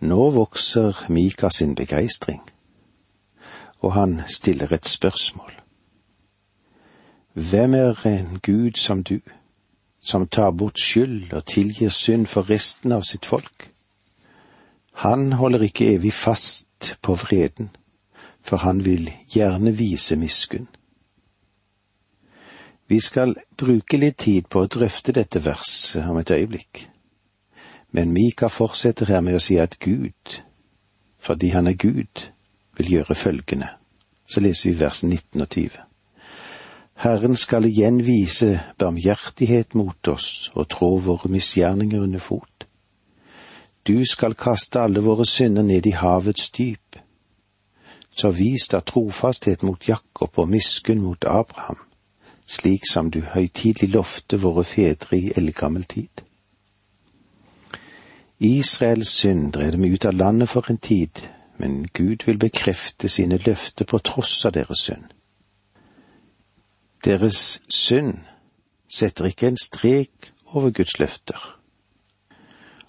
Nå 0.00 0.30
vokser 0.32 1.06
Mika 1.08 1.50
sin 1.52 1.74
begeistring, 1.74 2.40
og 3.80 3.92
han 3.92 4.20
stiller 4.26 4.72
et 4.72 4.88
spørsmål. 4.88 5.52
Hvem 7.32 7.74
er 7.74 8.06
en 8.06 8.40
Gud 8.42 8.76
som 8.76 9.04
du, 9.04 9.20
som 10.00 10.26
tar 10.28 10.50
bort 10.50 10.80
skyld 10.80 11.32
og 11.32 11.46
tilgir 11.46 11.88
synd 11.88 12.26
for 12.26 12.50
resten 12.50 12.92
av 12.92 13.04
sitt 13.08 13.26
folk? 13.26 13.69
Han 15.00 15.32
holder 15.32 15.62
ikke 15.64 15.94
evig 15.94 16.12
fast 16.12 16.98
på 17.02 17.14
vreden, 17.14 17.70
for 18.42 18.56
han 18.56 18.84
vil 18.84 19.10
gjerne 19.32 19.72
vise 19.76 20.16
miskunn. 20.16 20.68
Vi 22.88 23.00
skal 23.00 23.34
bruke 23.56 23.96
litt 23.96 24.18
tid 24.20 24.50
på 24.52 24.60
å 24.60 24.68
drøfte 24.68 25.14
dette 25.16 25.40
verset 25.44 26.04
om 26.04 26.20
et 26.20 26.34
øyeblikk, 26.36 26.82
men 27.96 28.12
Mika 28.12 28.52
fortsetter 28.52 29.08
her 29.08 29.24
med 29.24 29.38
å 29.38 29.42
si 29.42 29.56
at 29.56 29.78
Gud, 29.80 30.36
fordi 31.18 31.54
han 31.56 31.72
er 31.72 31.80
Gud, 31.80 32.26
vil 32.76 32.92
gjøre 32.98 33.16
følgende. 33.16 33.72
Så 34.28 34.44
leser 34.44 34.68
vi 34.68 34.78
vers 34.84 35.00
19 35.02 35.40
og 35.40 35.48
20. 35.48 35.80
Herren 37.00 37.36
skal 37.40 37.64
igjen 37.64 38.04
vise 38.04 38.58
barmhjertighet 38.76 39.74
mot 39.74 40.08
oss 40.12 40.50
og 40.52 40.68
trå 40.68 40.98
våre 41.00 41.32
misgjerninger 41.32 42.04
under 42.04 42.20
fot. 42.20 42.68
Du 43.90 44.04
skal 44.04 44.34
kaste 44.38 44.80
alle 44.80 45.00
våre 45.02 45.24
synder 45.26 45.64
ned 45.66 45.86
i 45.86 45.90
havets 45.98 46.50
dyp. 46.54 46.98
Så 48.14 48.30
vis 48.30 48.68
da 48.70 48.78
trofasthet 48.86 49.64
mot 49.66 49.88
Jakob 49.88 50.38
og 50.38 50.48
miskunn 50.48 51.00
mot 51.02 51.24
Abraham, 51.26 51.80
slik 52.46 52.86
som 52.86 53.10
du 53.10 53.18
høytidelig 53.32 53.88
lovte 53.90 54.38
våre 54.44 54.62
fedre 54.64 55.18
i 55.18 55.32
eldgammel 55.36 55.88
tid. 55.90 56.22
Israels 58.38 59.08
synd 59.08 59.52
drev 59.58 59.72
dem 59.72 59.88
ut 59.90 60.06
av 60.06 60.14
landet 60.14 60.48
for 60.54 60.70
en 60.70 60.78
tid, 60.78 61.26
men 61.58 61.88
Gud 61.94 62.26
vil 62.26 62.38
bekrefte 62.38 63.08
sine 63.08 63.42
løfter 63.42 63.90
på 63.90 63.98
tross 63.98 64.44
av 64.44 64.54
deres 64.54 64.86
synd. 64.86 65.10
Deres 67.04 67.58
synd 67.74 68.22
setter 68.86 69.32
ikke 69.32 69.50
en 69.50 69.58
strek 69.58 70.30
over 70.54 70.70
Guds 70.70 70.98
løfter. 71.02 71.56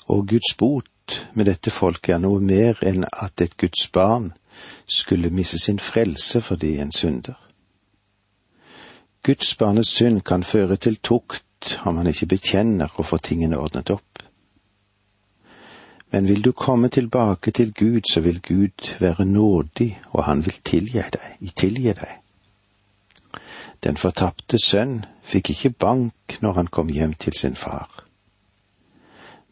Og 0.05 0.27
Guds 0.27 0.53
bot 0.57 0.90
med 1.33 1.45
dette 1.45 1.71
folket 1.71 2.15
er 2.15 2.21
noe 2.23 2.41
mer 2.43 2.79
enn 2.85 3.05
at 3.11 3.41
et 3.41 3.57
Guds 3.57 3.87
barn 3.93 4.31
skulle 4.85 5.31
miste 5.33 5.59
sin 5.59 5.79
frelse 5.79 6.41
fordi 6.41 6.77
en 6.79 6.91
synder. 6.91 7.37
Guds 9.23 9.55
barnes 9.55 9.87
synd 9.87 10.21
kan 10.25 10.43
føre 10.43 10.77
til 10.77 10.97
tukt 10.97 11.77
om 11.85 11.97
han 11.97 12.07
ikke 12.09 12.25
bekjenner 12.35 12.89
og 12.95 13.05
får 13.05 13.17
tingene 13.29 13.59
ordnet 13.61 13.91
opp. 13.93 14.23
Men 16.11 16.27
vil 16.27 16.41
du 16.41 16.51
komme 16.51 16.89
tilbake 16.89 17.51
til 17.51 17.73
Gud, 17.73 18.01
så 18.11 18.19
vil 18.19 18.41
Gud 18.41 18.99
være 18.99 19.25
nådig, 19.25 20.01
og 20.11 20.23
han 20.23 20.45
vil 20.45 20.57
tilgi 20.63 21.03
deg, 21.13 21.53
tilgi 21.55 21.93
deg. 21.93 22.17
Den 23.83 23.97
fortapte 23.97 24.59
sønn 24.59 25.05
fikk 25.23 25.53
ikke 25.53 25.69
bank 25.69 26.37
når 26.41 26.53
han 26.53 26.67
kom 26.67 26.89
hjem 26.89 27.13
til 27.13 27.33
sin 27.33 27.55
far, 27.55 27.87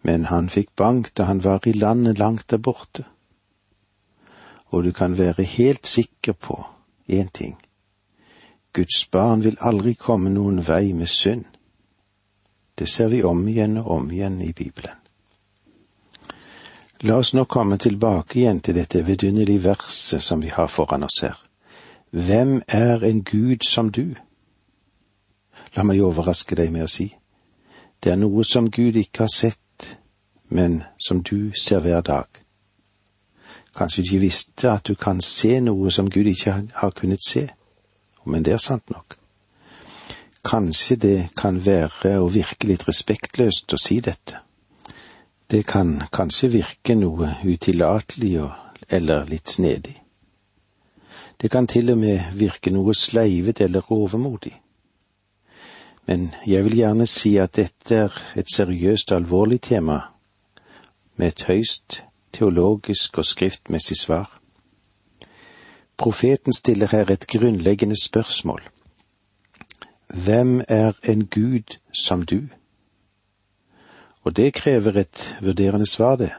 men 0.02 0.26
han 0.26 0.50
fikk 0.50 0.76
bank 0.76 1.14
da 1.16 1.24
han 1.24 1.44
var 1.44 1.68
i 1.68 1.74
landet 1.74 2.20
langt 2.20 2.50
der 2.50 2.58
borte. 2.58 3.06
Og 4.70 4.84
du 4.84 4.92
kan 4.92 5.18
være 5.18 5.44
helt 5.44 5.88
sikker 5.88 6.34
på 6.34 6.66
én 7.10 7.30
ting. 7.34 7.58
Guds 8.74 9.08
barn 9.12 9.44
vil 9.44 9.58
aldri 9.60 9.94
komme 9.94 10.30
noen 10.30 10.62
vei 10.68 10.94
med 10.94 11.08
synd. 11.08 11.46
Det 12.78 12.88
ser 12.90 13.08
vi 13.08 13.24
om 13.24 13.48
igjen 13.48 13.78
og 13.78 13.92
om 13.92 14.12
igjen 14.12 14.42
i 14.42 14.54
Bibelen. 14.54 14.96
La 17.02 17.16
oss 17.18 17.34
nå 17.34 17.46
komme 17.46 17.78
tilbake 17.80 18.40
igjen 18.40 18.60
til 18.60 18.76
dette 18.76 19.02
vidunderlige 19.08 19.64
verset 19.64 20.24
som 20.24 20.42
vi 20.44 20.52
har 20.52 20.68
foran 20.68 21.04
oss 21.04 21.22
her. 21.24 21.38
Hvem 22.12 22.62
er 22.68 23.04
en 23.04 23.24
Gud 23.24 23.64
som 23.64 23.92
du? 23.92 24.16
La 25.76 25.84
meg 25.84 26.02
overraske 26.04 26.56
deg 26.56 26.72
med 26.74 26.84
å 26.84 26.92
si, 26.92 27.08
det 28.04 28.12
er 28.12 28.20
noe 28.20 28.44
som 28.48 28.70
Gud 28.72 28.98
ikke 29.00 29.26
har 29.26 29.32
sett, 29.34 29.60
men 30.50 30.84
som 30.98 31.24
du 31.24 31.52
ser 31.56 31.80
hver 31.80 32.02
dag. 32.02 32.28
Kanskje 33.78 34.02
du 34.02 34.08
ikke 34.08 34.26
visste 34.26 34.72
at 34.72 34.88
du 34.88 34.96
kan 34.96 35.22
se 35.22 35.60
noe 35.62 35.92
som 35.92 36.10
Gud 36.10 36.28
ikke 36.28 36.56
har 36.74 36.92
kunnet 36.92 37.24
se, 37.26 37.48
men 38.26 38.44
det 38.44 38.54
er 38.54 38.62
sant 38.62 38.90
nok. 38.90 39.16
Kanskje 40.46 40.96
det 40.96 41.18
kan 41.38 41.60
være 41.66 42.18
å 42.20 42.30
virke 42.34 42.68
litt 42.68 42.88
respektløst 42.88 43.74
å 43.74 43.80
si 43.82 44.00
dette. 44.00 44.42
Det 45.50 45.64
kan 45.66 45.98
kanskje 46.14 46.52
virke 46.54 46.96
noe 46.96 47.36
utillatelig 47.44 48.34
eller 48.90 49.26
litt 49.30 49.50
snedig. 49.50 49.96
Det 51.42 51.50
kan 51.52 51.68
til 51.68 51.94
og 51.94 51.98
med 51.98 52.34
virke 52.36 52.72
noe 52.72 52.94
sleivet 52.94 53.62
eller 53.62 53.92
overmodig. 53.92 54.54
Men 56.06 56.32
jeg 56.46 56.66
vil 56.66 56.78
gjerne 56.82 57.08
si 57.08 57.38
at 57.38 57.56
dette 57.56 57.96
er 57.96 58.16
et 58.36 58.50
seriøst 58.50 59.12
og 59.12 59.22
alvorlig 59.22 59.62
tema 59.62 60.00
med 61.20 61.28
et 61.28 61.44
høyst 61.44 62.04
teologisk 62.34 63.18
og 63.18 63.26
skriftmessig 63.26 63.98
svar. 63.98 64.40
Profeten 65.98 66.54
stiller 66.54 66.88
her 66.88 67.12
et 67.12 67.28
grunnleggende 67.28 67.96
spørsmål. 68.04 68.62
Hvem 70.08 70.62
er 70.68 70.92
en 71.04 71.28
Gud 71.28 71.78
som 72.06 72.26
du? 72.26 72.42
Og 74.22 74.36
det 74.36 74.54
krever 74.54 74.98
et 74.98 75.38
vurderende 75.42 75.90
svar, 75.90 76.16
det. 76.16 76.32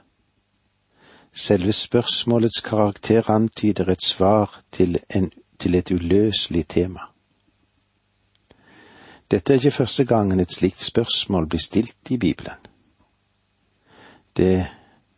Selve 1.33 1.73
spørsmålets 1.73 2.61
karakter 2.61 3.31
antyder 3.31 3.89
et 3.89 4.05
svar 4.05 4.63
til, 4.73 4.99
en, 5.15 5.33
til 5.59 5.75
et 5.75 5.91
uløselig 5.91 6.69
tema. 6.69 7.01
Dette 9.31 9.53
er 9.53 9.59
ikke 9.59 9.71
første 9.71 10.05
gangen 10.05 10.41
et 10.41 10.53
slikt 10.53 10.83
spørsmål 10.83 11.47
blir 11.47 11.61
stilt 11.61 12.11
i 12.11 12.17
Bibelen. 12.17 12.57
Det 14.37 14.67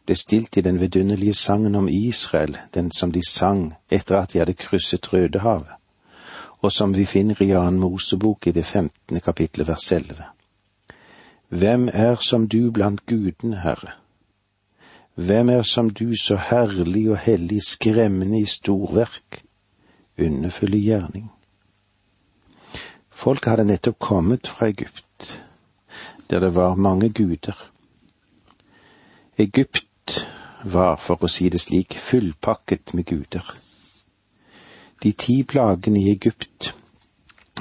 ble 0.06 0.16
stilt 0.16 0.56
i 0.56 0.60
den 0.60 0.80
vidunderlige 0.80 1.34
sangen 1.34 1.74
om 1.74 1.88
Israel, 1.88 2.58
den 2.74 2.90
som 2.92 3.12
de 3.12 3.22
sang 3.28 3.74
etter 3.90 4.18
at 4.18 4.32
de 4.32 4.38
hadde 4.38 4.58
krysset 4.58 5.12
Rødehavet, 5.12 5.78
og 6.62 6.72
som 6.72 6.94
vi 6.94 7.04
finner 7.04 7.42
i 7.42 7.50
annen 7.50 7.80
Mosebok 7.80 8.46
i 8.46 8.52
det 8.52 8.64
femtende 8.66 9.20
kapitlet 9.20 9.68
vers 9.68 9.92
elleve. 9.92 10.24
Hvem 11.48 11.88
er 11.92 12.16
som 12.16 12.48
du 12.48 12.70
blant 12.70 13.06
gudene, 13.06 13.60
Herre? 13.60 13.92
Hvem 15.14 15.48
er 15.48 15.62
som 15.62 15.90
du 15.90 16.16
så 16.16 16.36
herlig 16.36 17.10
og 17.10 17.18
hellig, 17.18 17.62
skremmende 17.62 18.40
i 18.40 18.46
storverk, 18.46 19.42
underfull 20.18 20.74
i 20.74 20.80
gjerning? 20.86 21.30
Folket 23.10 23.50
hadde 23.50 23.66
nettopp 23.68 23.98
kommet 23.98 24.48
fra 24.48 24.66
Egypt, 24.72 25.42
der 26.30 26.40
det 26.40 26.54
var 26.54 26.74
mange 26.74 27.12
guder. 27.12 27.68
Egypt 29.38 29.86
var, 30.64 30.96
for 30.96 31.24
å 31.24 31.30
si 31.30 31.48
det 31.50 31.60
slik, 31.60 31.96
fullpakket 31.98 32.94
med 32.94 33.06
guder. 33.06 33.44
De 35.02 35.12
ti 35.12 35.42
plagene 35.42 36.00
i 36.00 36.12
Egypt 36.12 36.72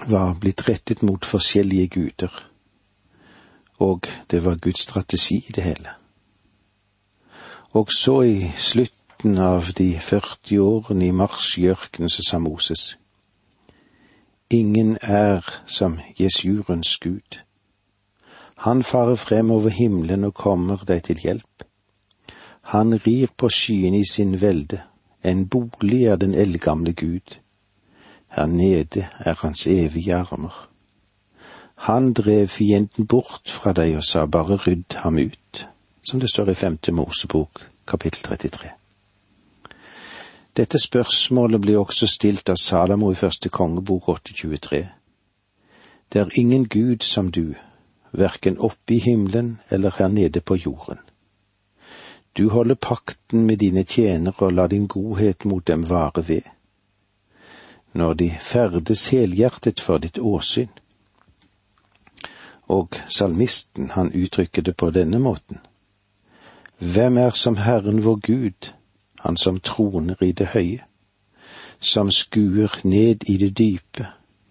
var 0.08 0.36
blitt 0.40 0.68
rettet 0.68 1.02
mot 1.02 1.26
forskjellige 1.26 1.88
guder, 1.88 2.32
og 3.82 4.08
det 4.32 4.44
var 4.46 4.62
Guds 4.62 4.86
strategi 4.86 5.42
i 5.48 5.56
det 5.56 5.64
hele. 5.64 5.96
Og 7.74 7.94
så 7.94 8.22
i 8.22 8.52
slutten 8.58 9.38
av 9.38 9.72
de 9.78 9.94
40 10.00 10.60
årene 10.60 11.08
i 11.08 11.16
marsjørkenen 11.16 12.10
så 12.10 12.24
sa 12.28 12.40
Moses, 12.40 12.98
Ingen 14.52 14.98
er 15.02 15.48
som 15.66 16.00
Jesurens 16.20 16.98
Gud. 16.98 17.40
Han 18.58 18.84
farer 18.84 19.16
frem 19.16 19.52
over 19.52 19.70
himmelen 19.70 20.24
og 20.28 20.34
kommer 20.34 20.84
deg 20.88 21.06
til 21.08 21.22
hjelp. 21.24 21.71
Han 22.72 22.94
rir 22.96 23.28
på 23.38 23.50
skyene 23.50 24.00
i 24.00 24.06
sin 24.08 24.38
velde, 24.42 24.78
en 25.24 25.48
bolig 25.48 26.06
er 26.08 26.16
den 26.16 26.34
eldgamle 26.34 26.94
Gud. 26.94 27.36
Her 28.28 28.46
nede 28.46 29.10
er 29.20 29.36
hans 29.42 29.68
evige 29.68 30.16
armer. 30.16 30.70
Han 31.76 32.14
drev 32.14 32.48
fienden 32.48 33.08
bort 33.08 33.52
fra 33.52 33.74
deg 33.76 33.98
og 34.00 34.08
sa 34.08 34.24
bare 34.26 34.56
rydd 34.56 34.96
ham 35.04 35.20
ut, 35.20 35.66
som 36.04 36.24
det 36.24 36.32
står 36.32 36.54
i 36.54 36.56
femte 36.56 36.96
Mosebok, 36.96 37.60
kapittel 37.88 38.24
33. 38.24 38.72
Dette 40.58 40.80
spørsmålet 40.80 41.62
blir 41.62 41.84
også 41.84 42.08
stilt 42.08 42.50
av 42.50 42.56
Salamo 42.56 43.12
i 43.12 43.20
første 43.20 43.50
kongebok 43.50 44.10
823. 44.16 44.84
Det 46.14 46.22
er 46.22 46.40
ingen 46.40 46.70
Gud 46.70 47.04
som 47.04 47.32
du, 47.32 47.52
verken 48.12 48.60
oppe 48.60 48.96
i 48.96 49.04
himmelen 49.04 49.58
eller 49.70 49.92
her 50.00 50.08
nede 50.08 50.40
på 50.40 50.56
jorden. 50.56 51.04
Du 52.38 52.50
holder 52.50 52.76
pakten 52.76 53.46
med 53.46 53.58
dine 53.58 53.84
tjenere 53.84 54.46
og 54.46 54.54
lar 54.54 54.68
din 54.68 54.88
godhet 54.88 55.46
mot 55.46 55.68
dem 55.68 55.90
vare 55.90 56.28
ved. 56.28 56.42
Når 57.94 58.14
de 58.14 58.30
ferdes 58.42 59.08
helhjertet 59.08 59.80
for 59.80 59.98
ditt 59.98 60.18
åsyn. 60.18 60.70
Og 62.68 62.96
salmisten, 63.08 63.90
han 63.90 64.14
uttrykker 64.16 64.62
det 64.62 64.78
på 64.78 64.92
denne 64.92 65.20
måten. 65.20 65.60
Hvem 66.80 67.18
er 67.18 67.32
som 67.32 67.58
Herren 67.58 68.04
vår 68.04 68.16
Gud, 68.16 68.74
Han 69.22 69.38
som 69.38 69.60
troner 69.60 70.24
i 70.24 70.32
det 70.32 70.48
høye, 70.48 70.80
som 71.80 72.12
skuer 72.12 72.80
ned 72.84 73.30
i 73.30 73.38
det 73.38 73.58
dype, 73.58 74.08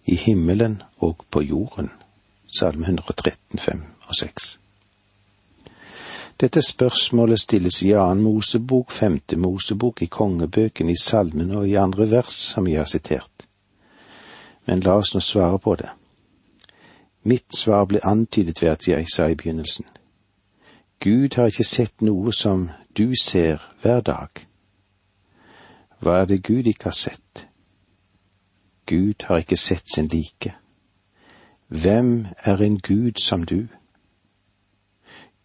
i 0.06 0.14
himmelen 0.14 0.82
og 0.98 1.24
på 1.30 1.42
jorden. 1.42 1.90
Salme 2.58 2.86
113, 2.86 3.58
5 3.58 3.82
og 4.06 4.14
6. 4.14 4.58
Dette 6.40 6.62
spørsmålet 6.62 7.40
stilles 7.40 7.82
i 7.82 7.90
annen 7.92 8.22
Mosebok, 8.24 8.90
femte 8.90 9.36
Mosebok, 9.36 10.02
i 10.02 10.06
kongebøken, 10.06 10.88
i 10.88 10.96
salmene 10.96 11.58
og 11.58 11.68
i 11.68 11.74
andre 11.76 12.10
vers 12.10 12.34
som 12.54 12.64
vi 12.64 12.78
har 12.78 12.88
sitert. 12.88 13.44
Men 14.64 14.80
la 14.80 14.94
oss 14.96 15.12
nå 15.14 15.20
svare 15.20 15.58
på 15.58 15.74
det. 15.76 15.90
Mitt 17.28 17.56
svar 17.56 17.84
ble 17.84 18.00
antydet 18.04 18.62
ved 18.62 18.70
at 18.70 18.88
jeg 18.88 19.08
sa 19.12 19.26
i 19.28 19.36
begynnelsen. 19.36 19.84
Gud 21.00 21.36
har 21.36 21.52
ikke 21.52 21.64
sett 21.64 22.00
noe 22.00 22.32
som 22.32 22.70
du 22.96 23.12
ser 23.16 23.60
hver 23.82 24.00
dag. 24.00 24.40
Hva 26.00 26.22
er 26.22 26.24
det 26.24 26.42
Gud 26.42 26.66
ikke 26.72 26.88
har 26.88 26.96
sett? 26.96 27.46
Gud 28.86 29.28
har 29.28 29.44
ikke 29.44 29.60
sett 29.60 29.92
sin 29.92 30.08
like. 30.08 30.54
Hvem 31.68 32.26
er 32.44 32.64
en 32.64 32.80
Gud 32.80 33.20
som 33.20 33.44
du? 33.44 33.68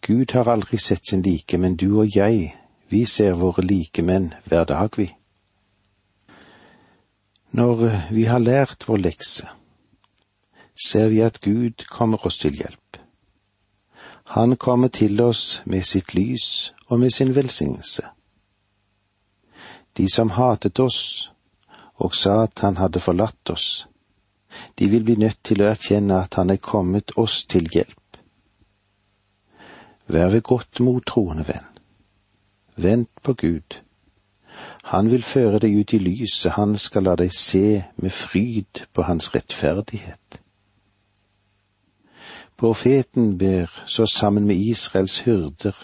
Gud 0.00 0.32
har 0.32 0.48
aldri 0.48 0.78
sett 0.78 1.08
sin 1.08 1.22
like, 1.22 1.58
men 1.58 1.76
du 1.76 1.98
og 1.98 2.16
jeg, 2.16 2.54
vi 2.88 3.04
ser 3.04 3.32
våre 3.32 3.62
likemenn 3.62 4.34
hver 4.44 4.64
dag, 4.64 4.90
vi. 4.96 5.10
Når 7.50 7.86
eh, 7.86 8.12
vi 8.12 8.24
har 8.24 8.38
lært 8.38 8.88
vår 8.88 8.98
lekse, 8.98 9.48
ser 10.86 11.08
vi 11.08 11.22
at 11.24 11.40
Gud 11.40 11.86
kommer 11.90 12.26
oss 12.26 12.38
til 12.38 12.54
hjelp. 12.54 13.00
Han 14.36 14.56
kommer 14.56 14.88
til 14.88 15.20
oss 15.20 15.62
med 15.64 15.82
sitt 15.82 16.14
lys 16.14 16.72
og 16.88 17.00
med 17.00 17.10
sin 17.10 17.34
velsignelse. 17.34 18.02
De 19.96 20.08
som 20.10 20.30
hatet 20.30 20.78
oss 20.78 21.30
og 21.94 22.14
sa 22.14 22.42
at 22.42 22.58
han 22.58 22.76
hadde 22.76 23.00
forlatt 23.00 23.50
oss, 23.50 23.86
de 24.78 24.88
vil 24.88 25.04
bli 25.04 25.16
nødt 25.16 25.38
til 25.44 25.62
å 25.62 25.70
erkjenne 25.70 26.18
at 26.26 26.34
han 26.34 26.50
er 26.50 26.60
kommet 26.60 27.14
oss 27.16 27.44
til 27.48 27.68
hjelp. 27.72 27.95
Vær 30.06 30.28
ved 30.28 30.42
godt 30.42 30.80
mot, 30.80 31.06
troende 31.06 31.48
venn. 31.48 31.66
Vent 32.76 33.10
på 33.22 33.34
Gud. 33.34 33.80
Han 34.84 35.10
vil 35.10 35.22
føre 35.22 35.58
deg 35.58 35.74
ut 35.80 35.92
i 35.92 35.98
lyset, 35.98 36.52
han 36.52 36.78
skal 36.78 37.02
la 37.02 37.16
deg 37.18 37.32
se 37.34 37.82
med 37.96 38.10
fryd 38.10 38.86
på 38.94 39.02
hans 39.02 39.34
rettferdighet. 39.34 40.40
Profeten 42.56 43.38
ber 43.38 43.82
så 43.86 44.06
sammen 44.06 44.46
med 44.46 44.56
Israels 44.56 45.18
hyrder 45.18 45.74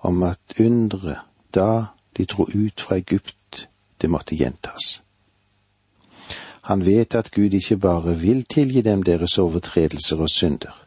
om 0.00 0.22
at 0.22 0.60
underet 0.60 1.24
da 1.54 1.84
de 2.16 2.24
dro 2.24 2.46
ut 2.54 2.80
fra 2.80 2.96
Egypt, 2.96 3.68
det 4.00 4.10
måtte 4.10 4.36
gjentas. 4.36 5.02
Han 6.62 6.86
vet 6.86 7.14
at 7.14 7.30
Gud 7.30 7.52
ikke 7.52 7.76
bare 7.76 8.16
vil 8.16 8.44
tilgi 8.44 8.80
dem 8.80 9.02
deres 9.02 9.38
overtredelser 9.38 10.16
og 10.16 10.30
synder, 10.30 10.83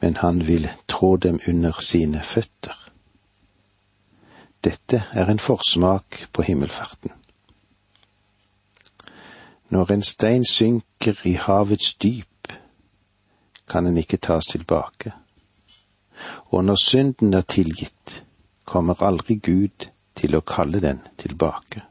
men 0.00 0.16
han 0.16 0.48
vil 0.48 0.68
trå 0.88 1.16
dem 1.16 1.40
under 1.48 1.80
sine 1.80 2.22
føtter. 2.22 2.92
Dette 4.64 5.04
er 5.12 5.30
en 5.30 5.38
forsmak 5.38 6.26
på 6.32 6.42
himmelfarten. 6.42 7.10
Når 9.68 9.92
en 9.92 10.02
stein 10.02 10.44
synker 10.44 11.26
i 11.26 11.32
havets 11.32 11.94
dyp, 11.94 12.52
kan 13.68 13.84
den 13.84 13.96
ikke 13.98 14.16
tas 14.16 14.46
tilbake. 14.46 15.12
Og 16.46 16.64
når 16.64 16.74
synden 16.74 17.34
er 17.34 17.40
tilgitt, 17.40 18.24
kommer 18.64 19.02
aldri 19.02 19.34
Gud 19.34 19.90
til 20.14 20.36
å 20.36 20.40
kalle 20.40 20.80
den 20.80 21.00
tilbake. 21.18 21.82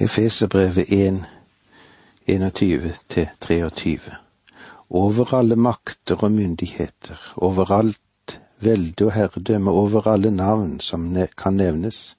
Efeserbrevet 0.00 0.92
1, 0.92 1.24
21-23 2.28 4.23
Over 4.90 5.34
alle 5.34 5.56
makter 5.56 6.16
og 6.16 6.32
myndigheter, 6.32 7.32
over 7.36 7.70
alt 7.70 8.40
velde 8.60 9.06
og 9.06 9.12
herredømme, 9.12 9.70
over 9.70 10.06
alle 10.06 10.30
navn 10.30 10.80
som 10.80 11.16
kan 11.38 11.56
nevnes, 11.56 12.16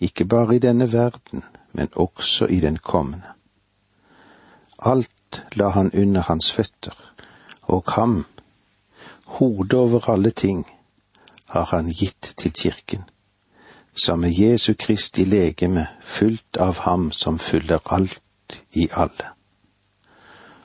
ikke 0.00 0.24
bare 0.24 0.56
i 0.56 0.58
denne 0.58 0.92
verden, 0.92 1.44
men 1.72 1.88
også 1.96 2.46
i 2.46 2.60
den 2.60 2.76
kommende. 2.76 3.26
Alt 4.78 5.44
la 5.56 5.68
han 5.68 5.90
under 5.94 6.20
hans 6.20 6.52
føtter, 6.52 7.12
og 7.62 7.84
ham, 7.88 8.24
hodet 9.24 9.74
over 9.74 10.10
alle 10.10 10.30
ting, 10.30 10.66
har 11.46 11.64
han 11.64 11.88
gitt 11.88 12.34
til 12.36 12.52
kirken, 12.52 13.04
som 13.94 14.24
er 14.24 14.32
Jesu 14.32 14.74
Kristi 14.78 15.24
legeme, 15.24 15.86
fullt 16.00 16.56
av 16.56 16.80
ham 16.86 17.10
som 17.12 17.38
fyller 17.38 17.78
alt 17.92 18.62
i 18.72 18.88
alle. 18.92 19.31